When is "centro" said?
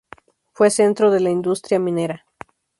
0.71-1.11